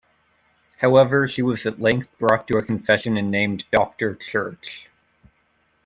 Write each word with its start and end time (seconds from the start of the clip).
However 0.79 1.27
she 1.27 1.43
was 1.43 1.63
at 1.67 1.79
length 1.79 2.09
brought 2.17 2.47
to 2.47 2.57
a 2.57 2.63
confession 2.63 3.17
and 3.17 3.29
named 3.29 3.65
Doctor 3.71 4.15
Church. 4.15 4.87